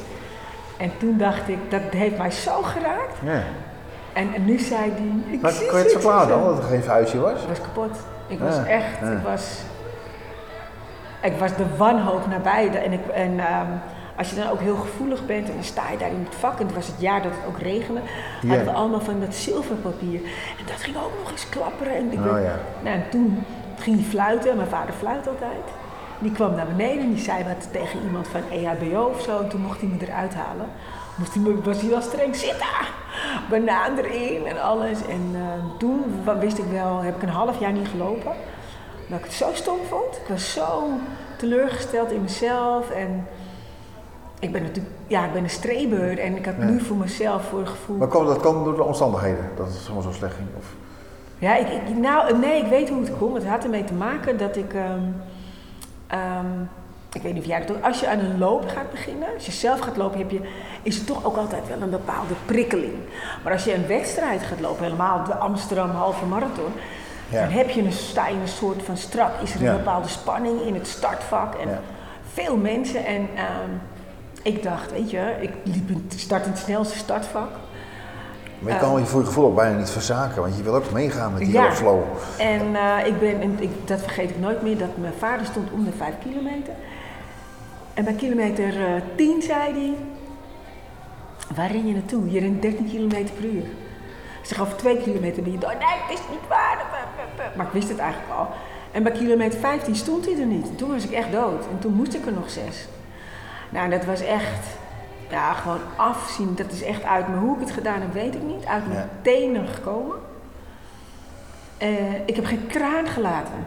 [0.77, 3.17] En toen dacht ik, dat heeft mij zo geraakt.
[3.23, 3.43] Ja.
[4.13, 6.65] En, en nu zei hij, ik Maar zie kan je het verklaren dan, dat er
[6.65, 7.43] geen vuistje was?
[7.43, 7.97] Ik was kapot.
[8.27, 9.11] Ik was echt, ja.
[9.11, 9.59] ik was...
[11.23, 12.71] Ik was de wanhoop nabij.
[12.85, 13.71] En, ik, en ehm,
[14.17, 16.61] als je dan ook heel gevoelig bent en dan sta je daar in het vak.
[16.61, 18.01] En het was het jaar dat het ook regende.
[18.43, 18.49] Ja.
[18.49, 20.21] Hadden we allemaal van dat zilverpapier.
[20.59, 21.97] En dat ging ook nog eens klapperen.
[21.97, 22.59] En, ik Oh, ja.
[22.83, 23.45] nou, en toen
[23.79, 24.57] ging hij fluiten.
[24.57, 25.65] Mijn vader fluit altijd.
[26.19, 29.41] Die kwam naar beneden en die zei wat tegen iemand van EHBO of zo.
[29.41, 30.67] En toen mocht hij me eruit halen.
[31.17, 32.89] Moest hij me, was hij wel streng, zit daar!
[33.51, 35.07] Banaan erin en alles.
[35.07, 36.05] En eh, toen
[36.41, 38.33] wist ik wel, heb ik een half jaar niet gelopen.
[39.07, 40.17] Dat ik het zo stom vond.
[40.17, 40.89] Ik was zo
[41.39, 42.91] teleurgesteld in mezelf.
[42.91, 43.27] En
[44.41, 46.19] ik ben natuurlijk, ja, ik ben een streber.
[46.19, 46.65] En ik had Ja.
[46.65, 47.97] nu voor mezelf voor het gevoel.
[47.97, 50.49] Maar kwam, dat kwam door de omstandigheden, dat het gewoon zo slecht ging?
[50.59, 50.65] Of?
[51.39, 53.35] Ja, ik, ik- nou, nee, ik weet hoe het komt.
[53.37, 54.75] Het had ermee te maken dat ik.
[54.75, 55.01] ehm,
[56.07, 56.47] ehm,
[57.13, 57.83] ik weet niet of jij dat doet.
[57.83, 60.41] Als je aan een loop gaat beginnen, als je zelf gaat lopen, heb je,
[60.83, 62.95] is het toch ook altijd wel een bepaalde prikkeling.
[63.45, 66.73] Maar als je een wedstrijd gaat lopen, helemaal de Amsterdam halve marathon,
[67.29, 67.41] Ja.
[67.43, 69.31] dan heb je een, sta je in een soort van strak.
[69.43, 69.73] Is er een Ja.
[69.77, 71.81] bepaalde spanning in het startvak en Ja.
[72.33, 73.05] veel mensen.
[73.07, 73.71] En ehm,
[74.43, 77.49] ik dacht, weet je, ik liep in, start in het snelste startvak.
[78.59, 80.91] Maar je kan je voor je gevoel ook bijna niet verzaken, want je wil ook
[80.93, 81.73] meegaan met die Ja.
[81.73, 82.01] flow.
[82.39, 85.71] En eh, ik ben, en ik, dat vergeet ik nooit meer, dat mijn vader stond
[85.73, 86.73] om de vijf kilometer.
[87.95, 89.93] En bij kilometer eh 10 zei hij,
[91.57, 92.31] waar ren je naartoe?
[92.31, 93.65] Je rent 13 kilometer per uur.
[94.43, 95.75] Zeg, over twee kilometer ben je door.
[95.79, 96.77] Nee, het is niet waar.
[97.57, 98.49] Maar ik wist het eigenlijk al.
[98.93, 100.69] En bij kilometer 15 stond hij er niet.
[100.69, 101.65] En toen was ik echt dood.
[101.71, 102.89] En toen moest ik er nog zes.
[103.71, 104.67] Nou, dat was echt,
[105.31, 106.55] ja, gewoon afzien.
[106.55, 107.37] Dat is echt uit me.
[107.37, 108.65] Hoe ik het gedaan heb, weet ik niet.
[108.67, 109.09] Uit mijn Ja.
[109.23, 110.17] tenen gekomen.
[111.79, 113.67] Eh, ik heb geen kraan gelaten.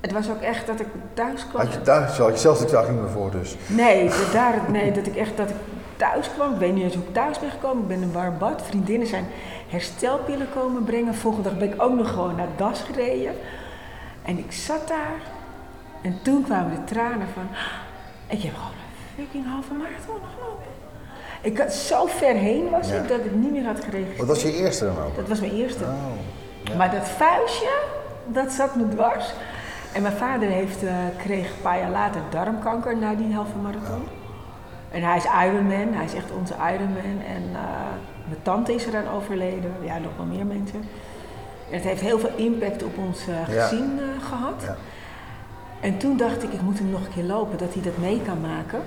[0.00, 1.60] Het was ook echt dat ik thuis kwam.
[1.64, 3.56] Had je, daar had je zelfs de dag niet meer voor dus.
[3.66, 5.56] Nee, dat, daar, nee, dat ik echt dat ik
[5.96, 6.52] thuis kwam.
[6.52, 7.82] Ik weet niet eens hoe ik thuis ben gekomen.
[7.82, 8.62] Ik ben in een warm bad.
[8.62, 9.26] Vriendinnen zijn
[9.72, 11.14] herstelpillen komen brengen.
[11.14, 13.34] Volgende dag ben ik ook nog gewoon naar Das gereden.
[14.22, 15.20] En ik zat daar.
[16.02, 17.46] En toen kwamen de tranen van...
[18.26, 20.70] Ik heb gewoon een fucking halve marathon gelopen.
[21.40, 22.94] Ik had zo ver heen was Ja.
[22.94, 24.18] ik dat ik niet meer had geregistreerd.
[24.18, 25.16] Wat was je eerste dan ook?
[25.16, 25.84] Dat was mijn eerste.
[25.84, 26.76] Oh.
[26.76, 27.72] Maar dat vuistje,
[28.26, 29.32] dat zat me dwars.
[29.92, 34.02] En mijn vader heeft, eh, kreeg een paar jaar later darmkanker na die halve marathon.
[34.92, 37.20] En hij is Ironman, hij is echt onze Ironman.
[37.26, 37.60] En eh,
[38.28, 40.80] mijn tante is eraan overleden, ja, nog wel meer mensen.
[41.70, 43.44] En het heeft heel veel impact op ons Ja.
[43.44, 44.62] gezin eh, gehad.
[44.62, 44.76] Ja.
[45.80, 48.20] En toen dacht ik, ik moet hem nog een keer lopen, dat hij dat mee
[48.26, 48.80] kan maken.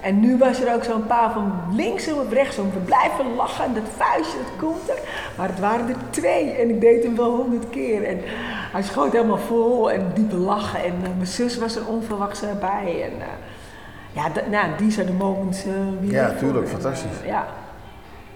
[0.00, 2.70] En nu was er ook zo'n paar van linksom of rechtsom.
[2.72, 4.98] We blijven lachen en dat vuistje, dat komt er.
[5.36, 8.04] Maar het waren er twee en ik deed hem wel honderd keer.
[8.04, 8.20] En
[8.72, 10.84] hij schoot helemaal vol en diepe lachen.
[10.84, 13.02] En mijn zus was er onverwachts bij.
[13.02, 13.12] En,
[14.18, 15.64] ja, nou, die zijn de moments
[16.00, 17.18] wie Ja, tuurlijk, fantastisch.
[17.24, 17.46] ja.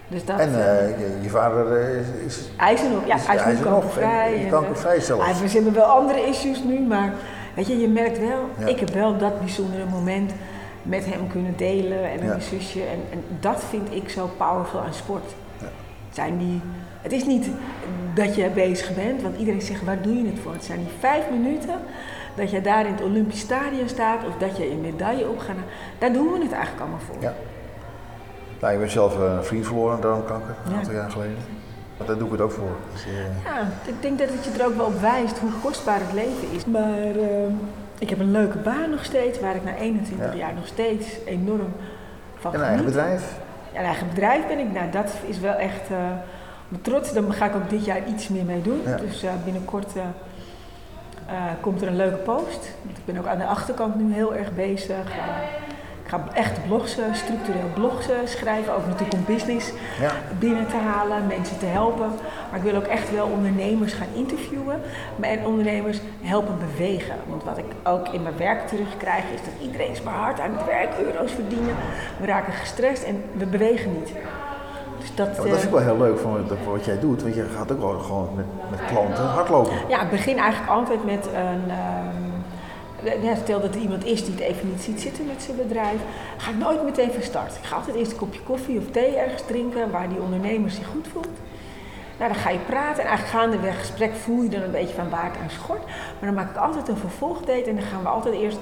[0.07, 3.15] Dus dat, En eh, eh, je, je vader is, is, hij is er nog, ja,
[3.15, 3.63] is- hij is nu nog.
[3.63, 4.43] kankervrij.
[4.43, 5.25] En- kankervrij zelfs.
[5.25, 7.13] hij- We hebben wel andere issues nu, maar
[7.55, 8.65] weet je, je merkt wel, Ja.
[8.67, 10.31] ik heb wel dat bijzondere moment
[10.83, 12.25] met hem kunnen delen en Ja.
[12.25, 12.79] mijn zusje.
[12.81, 15.33] En, en dat vind ik zo powerful aan sport.
[16.13, 16.61] Zijn die,
[17.01, 17.49] het is niet
[18.13, 20.53] dat je bezig bent, want iedereen zegt waar doe je het voor?
[20.53, 21.75] Het zijn die vijf minuten
[22.35, 25.55] dat je daar in het Olympisch Stadion staat of dat je een medaille op gaat.
[25.99, 27.15] Daar doen we het eigenlijk allemaal voor.
[27.19, 27.33] Ja.
[28.59, 30.77] Nou, je bent zelf eh, een vriend verloren aan darmkanker, een Ja.
[30.77, 31.37] aantal jaar geleden.
[32.05, 32.75] Daar doe ik het ook voor.
[32.93, 33.11] Dus, eh,
[33.45, 36.47] Ja, ik denk dat het je er ook wel op wijst hoe kostbaar het leven
[36.55, 36.65] is.
[36.65, 37.53] Maar eh,
[37.99, 40.37] ik heb een leuke baan nog steeds, waar ik na 21 Ja.
[40.37, 41.73] jaar nog steeds enorm
[42.35, 43.35] van en een eigen bedrijf.
[43.73, 44.71] Een eigen bedrijf ben ik.
[44.71, 45.97] Nou, dat is wel echt uh,
[46.81, 47.13] trots.
[47.13, 48.81] Daar ga ik ook dit jaar iets meer mee doen.
[48.85, 48.97] Ja.
[48.97, 50.03] Dus uh, binnenkort uh,
[51.61, 52.69] komt er een leuke post.
[52.81, 55.11] Want ik ben ook aan de achterkant nu heel erg bezig.
[56.17, 59.71] Ik ga echt blogs, structureel blogs schrijven, ook natuurlijk om business
[60.01, 60.11] Ja.
[60.39, 62.07] binnen te halen, mensen te helpen.
[62.49, 64.81] Maar ik wil ook echt wel ondernemers gaan interviewen
[65.19, 67.15] en ondernemers helpen bewegen.
[67.27, 70.51] Want wat ik ook in mijn werk terugkrijg is dat iedereen is maar hard aan
[70.57, 71.75] het werk, euro's verdienen.
[72.19, 74.11] We raken gestrest en we bewegen niet.
[74.99, 77.35] Dus dat, Ja, dat vind ik wel heel leuk van wat- wat jij doet, want
[77.35, 79.73] je gaat ook wel gewoon met, met klanten hardlopen.
[79.87, 81.71] Ja, ik begin eigenlijk altijd met een.
[83.05, 85.57] Ehm, ja, stel dat er iemand is die het even niet ziet zitten met zijn
[85.57, 85.99] bedrijf,
[86.37, 87.55] ga ik nooit meteen van start.
[87.55, 90.87] Ik ga altijd eerst een kopje koffie of thee ergens drinken waar die ondernemer zich
[90.87, 91.27] goed voelt.
[92.19, 95.09] Nou, dan ga je praten en eigenlijk gaandeweg gesprek voel je dan een beetje van
[95.09, 95.85] waar het aan schort.
[95.85, 98.57] Maar dan maak ik altijd een vervolgdate en dan gaan we altijd eerst,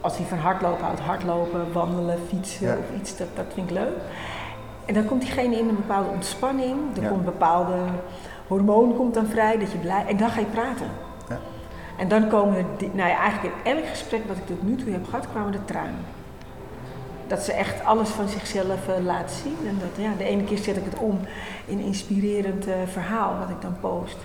[0.00, 2.72] als hij van hardlopen houdt, hardlopen, wandelen, fietsen Ja.
[2.76, 3.96] of iets, dat, dat vind ik leuk.
[4.84, 7.08] En dan komt diegene in een bepaalde ontspanning, er Ja.
[7.08, 7.74] komt een bepaalde
[8.46, 10.86] hormoon komt dan vrij, dat je blij, en dan ga je praten.
[11.98, 14.76] En dan komen er, die- nou ja, eigenlijk in elk gesprek wat ik tot nu
[14.76, 16.04] toe heb gehad, kwamen de tranen.
[17.26, 19.68] Dat ze echt alles van zichzelf eh, laat zien.
[19.68, 21.18] En dat, ja, de ene keer zet ik het om
[21.64, 24.16] in een inspirerend eh, verhaal wat ik dan post.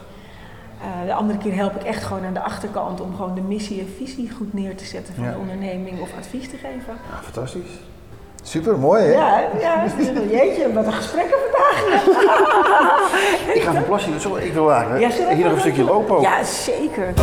[0.82, 3.80] Eh, de andere keer help ik echt gewoon aan de achterkant om gewoon de missie
[3.80, 5.32] en visie goed neer te zetten van Ja.
[5.32, 6.94] de onderneming of advies te geven.
[7.12, 7.80] Ja, fantastisch.
[8.44, 9.12] Super mooi, hè?
[9.12, 9.86] Ja, ja
[10.30, 11.84] jeetje, wat een gesprekken vandaag.
[13.56, 15.00] ik ga van plasje, dus ik wil waar.
[15.00, 16.16] ja, hier nog een stukje lopen.
[16.16, 16.22] Ook.
[16.22, 17.14] Ja, zeker.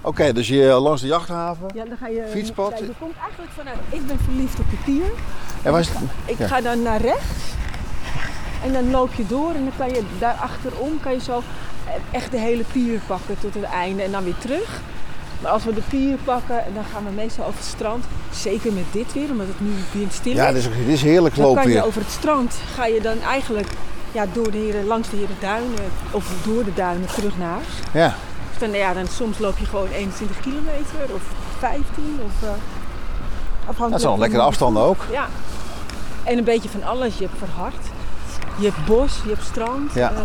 [0.00, 2.78] Oké, dus je eh, langs de jachthaven, ja, dan ga je, eh, fietspad.
[2.78, 5.06] Ja, je komt eigenlijk vanuit, ik ben verliefd op de pier.
[5.62, 5.98] En waar is het?
[6.24, 7.54] Ik ga dan naar rechts
[8.64, 11.42] en dan loop je door en dan kan je daar achterom kan je zo
[11.86, 14.80] eh, echt de hele pier pakken tot het einde en dan weer terug.
[15.40, 18.04] Maar als we de pier pakken, dan gaan we meestal over het strand.
[18.30, 20.38] Zeker met dit weer, omdat het nu windstil is.
[20.38, 23.20] Ja, dit is, dit is heerlijk dan kan je over het strand, ga je dan
[23.22, 23.68] eigenlijk
[24.12, 27.66] ja, door de heren, langs de Herenduinen of door de duinen terug naar huis.
[27.92, 28.14] Ja.
[28.50, 31.22] Dus dan, ja, dan soms loop je gewoon 21 kilometer of
[31.58, 32.48] 15 of uh,
[33.68, 33.90] afhankelijk.
[33.90, 35.04] Dat is wel een lekkere afstanden ook.
[35.10, 35.28] Ja.
[36.24, 37.18] En een beetje van alles.
[37.18, 37.84] Je hebt verhard,
[38.58, 39.92] je hebt bos, je hebt strand.
[39.92, 40.10] Ja.
[40.10, 40.20] eh,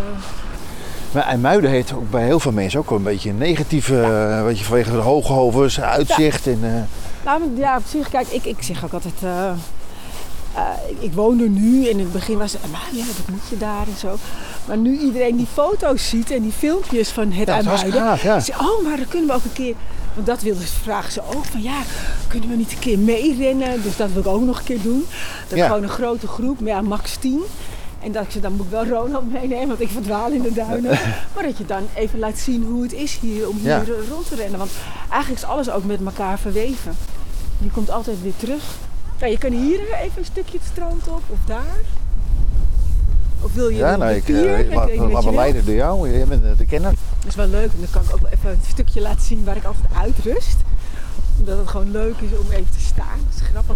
[1.14, 4.44] Maar IJmuiden heeft ook bij heel veel mensen ook wel een beetje een negatieve, eh,
[4.44, 6.60] weet je, vanwege de hoge hovens, uitzicht en...
[6.64, 6.72] eh,
[7.26, 9.14] Nou, maar ja, op zich, kijk, ik, ik zeg ook altijd.
[9.24, 9.50] eh,
[10.56, 10.62] eh,
[11.00, 13.58] ik, woon er nu en in het begin was het, maar ja, wat moet je
[13.58, 14.16] daar en zo.
[14.66, 17.92] Maar nu iedereen die foto's ziet en die filmpjes van het Ja, IJmuiden.
[17.94, 18.40] gaaf, ja.
[18.40, 19.74] ze- Oh, maar dan kunnen we ook een keer.
[20.14, 21.78] Want dat wilden ze, vragen ze ook van ja,
[22.28, 23.82] kunnen we niet een keer meerennen?
[23.84, 25.06] Dus dat wil ik ook nog een keer doen.
[25.48, 25.68] Dat Ja.
[25.68, 27.42] gewoon een grote groep, maar ja, max 10.
[28.04, 30.54] En dat ik ze, dan moet ik wel Ronald meenemen, want ik verdwaal in de
[30.54, 31.00] duinen.
[31.36, 33.80] Maar dat je dan even laat zien hoe het is hier om hier Ja.
[33.82, 34.58] eh, rond te rennen.
[34.60, 34.72] Want
[35.10, 36.96] eigenlijk is alles ook met elkaar verweven.
[37.58, 38.64] Je komt altijd weer terug.
[39.18, 41.76] Ja, je kan hier even een stukje het strand op of daar.
[43.42, 46.12] Of wil je ja, nou, ik, eh, Ik laat, laat je me leiden door jou.
[46.12, 46.92] Jij bent eh, de kenner.
[47.20, 47.72] Dat is wel leuk.
[47.72, 50.56] En dan kan ik ook even een stukje laten zien waar ik altijd uitrust.
[51.40, 53.20] Omdat het gewoon leuk is om even te staan.
[53.30, 53.76] Dat is grappig.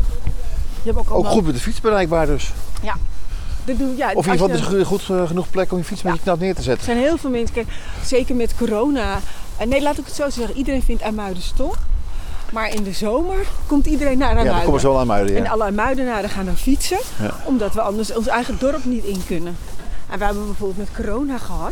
[0.84, 1.32] Je hebt ook Ook allemaal...
[1.32, 2.54] goed met de fiets bereikbaar dus.
[3.68, 6.02] Dit doe, ja, Of in ieder geval, het goed, eh, genoeg plek om je fiets
[6.02, 6.18] met Ja.
[6.18, 6.86] je knap neer te Er zetten.
[6.86, 7.68] zijn heel veel mensen, kijk,
[8.06, 9.20] zeker met corona.
[9.58, 10.58] En nee, laat ik het zo zeggen.
[10.58, 11.72] Iedereen vindt IJmuiden stom.
[12.52, 13.36] Maar in de zomer
[13.68, 14.56] komt iedereen naar Ja, IJmuiden.
[14.56, 15.36] dan komen ze wel aan Muiden.
[15.38, 15.50] En Ja.
[15.50, 16.98] alle IJmuidenaren gaan dan fietsen.
[17.22, 17.36] Ja.
[17.46, 19.58] Omdat we anders ons eigen dorp niet in kunnen.
[20.10, 21.72] En we hebben bijvoorbeeld met corona gehad.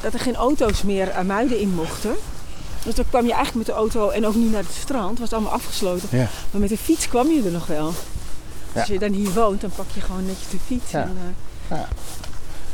[0.00, 2.14] Dat er geen auto's meer IJmuiden in mochten.
[2.84, 5.18] Dus dan kwam je eigenlijk met de auto en ook niet naar het strand.
[5.18, 6.08] was allemaal afgesloten.
[6.10, 6.28] Ja.
[6.50, 7.92] Maar met de fiets kwam je er nog wel.
[8.74, 8.80] Ja.
[8.80, 10.90] als je dan hier woont, dan pak je gewoon netjes de fiets.
[10.90, 11.02] Ja.
[11.02, 11.16] En,
[11.68, 11.78] eh,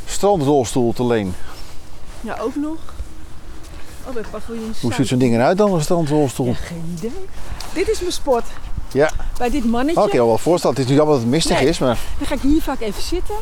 [0.05, 1.33] Strandrolstoel te leen.
[2.21, 2.77] ja, ook nog.
[4.07, 6.45] Oh, bij paviljoen Hoe ziet zo'n ding eruit dan, een strandrolstoel?
[6.45, 7.11] Ja, geen idee.
[7.73, 8.45] Dit is mijn sport.
[8.91, 9.09] Ja.
[9.37, 10.01] Bij dit mannetje.
[10.01, 10.75] Oké, kan wel voorstellen.
[10.75, 11.69] Het is nu jammer dat het mistig Nee.
[11.69, 11.97] is, maar...
[12.17, 13.35] Dan ga ik hier vaak even zitten.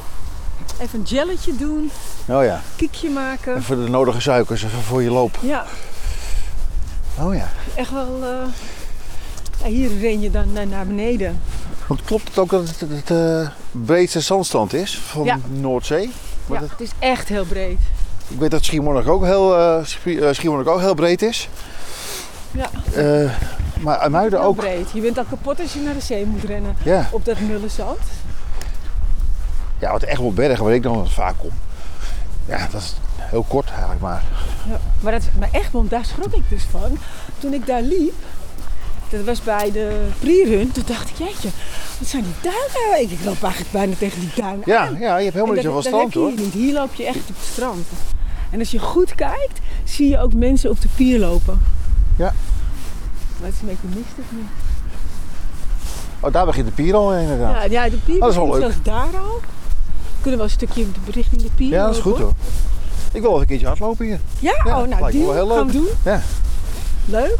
[0.80, 1.92] Even een jelletje doen.
[2.28, 3.58] Oh ja, Kiekje maken.
[3.58, 5.38] even de nodige suikers even voor je loop.
[5.42, 5.66] Ja,
[7.20, 7.50] Oh ja.
[7.76, 8.20] echt wel.
[8.24, 8.30] eh,
[9.64, 11.42] ja, hier ren je dan eh, naar beneden.
[11.90, 15.40] Want klopt het ook dat het het, het eh, breedste zandstrand is van Ja.
[15.48, 16.12] Noordzee?
[16.50, 17.80] Ja, het is echt heel breed.
[18.28, 21.50] ik weet dat Schiermonnikoog ook, heel, eh, eh, Schiermonnikoog ook heel breed is.
[22.52, 23.32] Ja, Eh,
[23.80, 24.56] maar IJmuiden heel ook.
[24.56, 24.90] breed.
[24.94, 26.76] Je bent al kapot als je naar de zee moet rennen.
[26.84, 27.08] Ja.
[27.12, 28.00] Op dat mulle zand.
[29.80, 31.52] ja, wat Egmond Bergen, waar ik dan vaak kom.
[32.46, 34.24] Ja, dat is heel kort eigenlijk maar.
[34.68, 34.80] Ja.
[35.00, 36.98] Maar, dat, maar Egmond, daar schrok ik dus van.
[37.40, 38.14] Toen ik daar liep,
[39.10, 41.50] dat was bij de pre-run, toen dacht ik, jeetje,
[42.00, 43.02] wat zijn die duinen?
[43.12, 44.98] Ik, ik loop eigenlijk bijna tegen die duinen Ja, aan.
[45.00, 46.30] ja je hebt helemaal niet zoveel strand hoor.
[46.30, 46.54] hier niet.
[46.54, 47.88] Hier loop je echt op het strand.
[48.50, 51.62] En als je goed kijkt, zie je ook mensen op de pier lopen.
[52.16, 52.34] Ja.
[53.40, 54.40] Maar het is een beetje mistig nu.
[56.20, 57.56] Oh, daar begint de pier al inderdaad.
[57.72, 58.60] Ja, ja de pier dat is wel leuk.
[58.62, 59.40] zelfs daar al.
[60.16, 62.34] We kunnen wel een stukje richting de pier Ja, dat is goed hoor.
[63.12, 64.20] Ik wil wel een keertje hardlopen hier.
[64.40, 65.88] Ja, Ja, oh, nou, die gaan we doen.
[66.04, 66.22] Ja.
[67.06, 67.40] Leuk.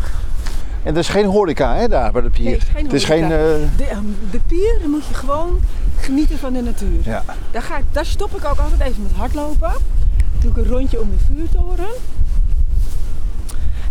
[0.90, 2.44] En er is geen horeca hè, daar bij de pier.
[2.44, 3.24] Nee, het is geen het is geen...
[3.24, 3.54] horeca.
[3.54, 5.60] eh, De, ehm, de pier, dan moet je gewoon
[6.00, 7.00] genieten van de natuur.
[7.04, 7.24] ja.
[7.52, 9.72] Daar, ga ik, daar stop ik ook altijd even met hardlopen.
[10.18, 11.88] Dan doe ik een rondje om de vuurtoren.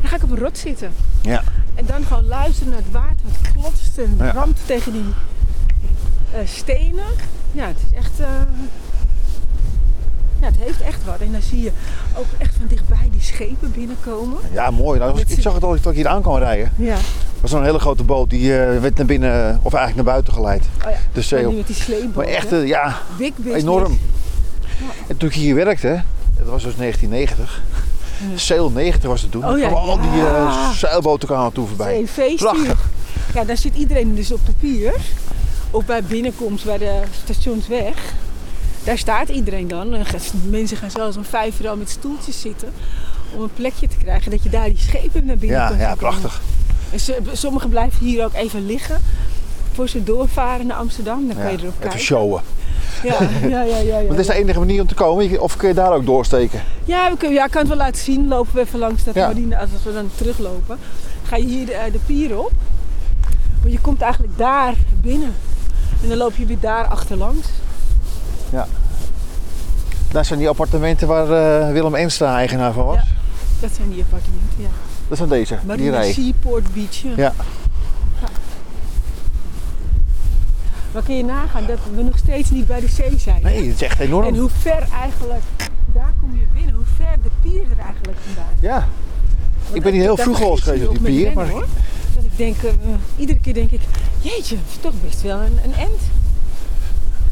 [0.01, 0.93] Dan ga ik op een rot zitten.
[1.21, 1.43] Ja.
[1.75, 4.31] En dan gewoon luisteren naar het water wat klotst en Ja.
[4.33, 5.05] ramt tegen die
[6.33, 7.07] eh, stenen.
[7.53, 8.21] Ja, het is echt...
[8.21, 8.27] eh,
[10.41, 11.19] ja, het heeft echt wat.
[11.21, 11.71] En dan zie je
[12.17, 14.39] ook echt van dichtbij die schepen binnenkomen.
[14.53, 14.99] ja, mooi.
[14.99, 16.73] Nou, ik zag het al toen ik hier aan kwam rijden.
[16.77, 16.97] Ja.
[17.41, 20.63] Was zo'n hele grote boot die eh, werd naar binnen, of eigenlijk naar buiten geleid.
[20.85, 20.97] Oh ja.
[21.13, 22.15] De zee met die sleepboot.
[22.15, 23.63] Maar echt, eh, ja, Big business.
[23.63, 23.99] enorm.
[25.07, 26.03] En toen ik hier werkte,
[26.39, 27.63] dat was dus 1990.
[28.35, 29.49] Sail 90 was het toen.
[29.49, 32.07] Oh ja, al die eh, zeilboten kwamen toe voorbij.
[32.37, 32.89] Prachtig.
[33.35, 34.95] Ja, daar zit iedereen dus op de pier.
[35.71, 37.95] Of bij binnenkomst bij de stationsweg.
[38.89, 39.95] Daar staat iedereen dan.
[39.95, 40.05] En
[40.51, 42.73] Mensen gaan zelfs om vijf uur al met stoeltjes zitten.
[43.35, 45.95] Om een plekje te krijgen dat je daar die schepen naar binnen Ja, kan ja,
[45.95, 46.41] prachtig.
[46.91, 46.99] En
[47.33, 49.01] sommigen blijven hier ook even liggen.
[49.73, 51.27] Voor ze doorvaren naar Amsterdam.
[51.29, 51.99] Dan kan je erop even kijken.
[52.01, 52.43] showen.
[53.03, 55.41] Ja, ja, ja, ja, ja, dat is de enige manier om te komen.
[55.41, 56.63] Of kun je daar ook doorsteken?
[56.85, 58.29] Ja, we kunnen, ja, ik kan het wel laten zien.
[58.29, 59.27] Lopen we even langs dat Ja.
[59.27, 60.79] marine, als we dan teruglopen.
[61.23, 62.53] Ga je hier de, eh, de pier op.
[63.63, 65.35] Maar je komt eigenlijk daar binnen.
[66.03, 67.47] En dan loop je weer daar achterlangs.
[70.11, 72.97] Daar zijn die appartementen waar eh, Willem Enstra eigenaar van was.
[72.97, 73.05] Ja.
[73.61, 74.69] Dat zijn die appartementen, ja.
[75.09, 76.13] Dat zijn deze, die Marina rij.
[76.13, 76.97] Seaport Beach.
[76.97, 77.13] Ja.
[77.17, 77.33] Ja.
[80.93, 83.43] Maar kun je nagaan dat we nog steeds niet bij de zee zijn?
[83.43, 84.27] Nee, het is echt enorm.
[84.27, 85.43] En hoe ver eigenlijk,
[85.93, 88.53] daar kom je binnen, hoe ver de pier er eigenlijk vandaan.
[88.61, 88.89] Ja.
[89.73, 91.33] Ik ben hier heel vroeg al geweest op die pier.
[91.33, 91.67] Maar hoor.
[92.15, 92.73] Dat ik denk, eh,
[93.17, 93.81] iedere keer denk ik,
[94.21, 96.01] jeetje, toch best wel een, een end.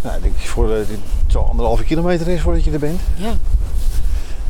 [0.07, 0.89] Nou, ik denk voor, het
[1.27, 3.01] zo anderhalve kilometer is voordat je er bent.
[3.17, 3.33] Ja.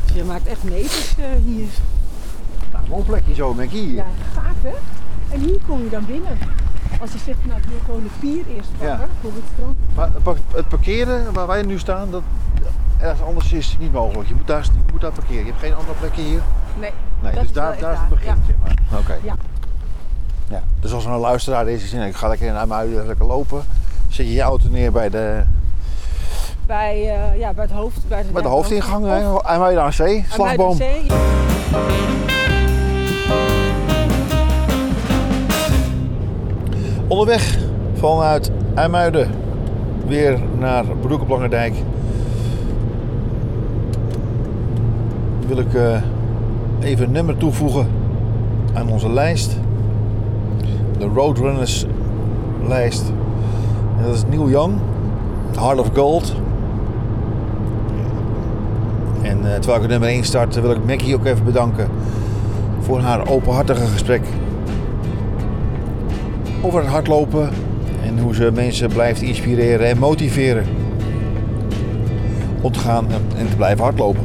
[0.05, 1.67] Dus je maakt echt meters eh, hier.
[2.71, 3.93] Nou, mooi plekje zo, ik hier.
[3.95, 4.73] Ja, gaaf hè?
[5.29, 6.37] En hier kom je dan binnen.
[7.01, 9.07] Als je zegt, nou ik wil gewoon de pier eerst pakken, Ja.
[9.21, 9.77] voor het strand.
[9.95, 12.21] Maar het parkeren waar wij nu staan, dat
[12.99, 14.27] ergens anders is niet mogelijk.
[14.27, 15.45] Je moet daar, je moet daar parkeren.
[15.45, 16.41] Je hebt geen andere plekje hier.
[16.79, 16.91] Nee,
[17.21, 18.37] Nee, dus daar, daar is het begin, ja.
[18.47, 18.99] zeg maar.
[18.99, 19.17] Oké.
[19.23, 19.35] Ja.
[20.49, 20.63] Ja.
[20.79, 23.63] Dus als er een luisteraar is die zegt, ik ga lekker in IJmuiden lekker lopen.
[24.17, 25.41] Zet je je auto neer bij de,
[26.65, 28.07] bij, eh, ja, bij het hoofd.
[28.07, 29.07] Bij de, bij de hoofdingang,
[29.43, 30.77] IJmuiden aan zee, aan slagboom.
[37.07, 37.57] Onderweg
[37.93, 39.31] vanuit IJmuiden
[40.07, 41.73] weer naar Broek op Langendijk.
[45.47, 46.01] Wil ik eh,
[46.79, 47.87] even een nummer toevoegen
[48.73, 49.57] aan onze lijst.
[50.97, 51.85] De Roadrunners
[52.67, 53.11] lijst.
[54.03, 54.75] Dat is Neil Young,
[55.59, 56.33] Heart of Gold.
[59.21, 61.87] En eh, terwijl ik nummer 1 start, wil ik Maggie ook even bedanken
[62.79, 64.21] voor haar openhartige gesprek
[66.61, 67.49] over het hardlopen
[68.05, 70.65] en hoe ze mensen blijft inspireren en motiveren
[72.61, 73.07] om te gaan
[73.37, 74.23] en te blijven hardlopen.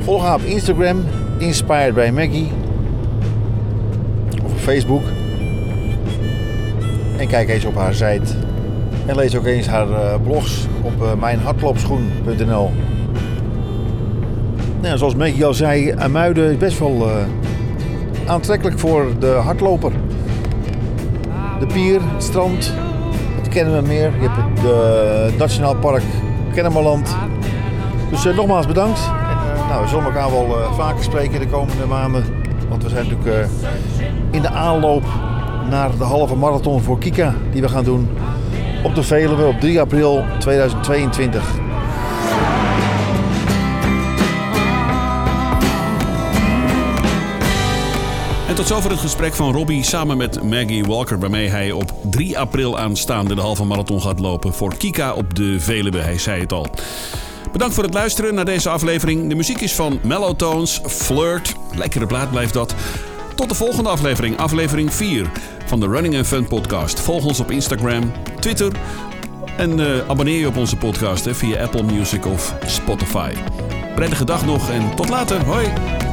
[0.00, 1.04] Volg haar op Instagram,
[1.38, 2.48] Inspired by Maggie,
[4.44, 5.02] of op Facebook.
[7.20, 8.34] En kijk eens op haar site.
[9.06, 12.72] En lees ook eens haar eh, blogs op eh, mijnhardloopschoen.nl.
[14.80, 17.16] Nou, zoals Maggie al zei, Amuiden is best wel eh,
[18.26, 19.92] aantrekkelijk voor de hardloper.
[21.58, 22.74] De pier, het strand,
[23.36, 24.12] het Kennemermeer.
[24.20, 26.02] Je hebt het Nationaal Park
[26.54, 27.16] Kennemerland.
[28.10, 29.00] Dus nogmaals bedankt.
[29.68, 32.24] Nou, we zullen elkaar wel vaker spreken de komende maanden.
[32.68, 33.48] Want we zijn natuurlijk
[34.30, 35.04] in de aanloop
[35.68, 38.08] naar de halve marathon voor Kika die we gaan doen
[38.82, 41.58] op de Veluwe op 3 april 2022.
[48.48, 52.38] En tot zover het gesprek van Robbie samen met Maggie Walker, waarmee hij op 3
[52.38, 55.98] april aanstaande de halve marathon gaat lopen voor Kika op de Veluwe.
[55.98, 56.66] Hij zei het al.
[57.52, 59.28] Bedankt voor het luisteren naar deze aflevering.
[59.28, 61.54] De muziek is van Mellowtones, Flirt.
[61.74, 62.74] Lekkere plaat blijft dat.
[63.40, 65.30] Tot de volgende aflevering, aflevering 4
[65.66, 67.00] van de Running and Fun podcast.
[67.00, 68.72] Volg ons op Instagram, Twitter
[69.56, 73.32] en eh, abonneer je op onze podcast hè, via Apple Music of Spotify.
[73.94, 75.44] Prettige dag nog en tot later.
[75.44, 76.09] Hoi!